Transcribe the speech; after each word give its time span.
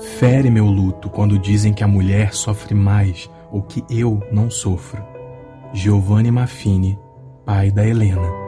Fere 0.00 0.50
meu 0.50 0.66
luto 0.66 1.10
quando 1.10 1.38
dizem 1.38 1.72
que 1.74 1.84
a 1.84 1.88
mulher 1.88 2.34
sofre 2.34 2.74
mais 2.74 3.30
ou 3.50 3.62
que 3.62 3.84
eu 3.90 4.22
não 4.32 4.50
sofro. 4.50 5.04
Giovanni 5.72 6.30
Maffini, 6.30 6.98
pai 7.44 7.70
da 7.70 7.86
Helena. 7.86 8.39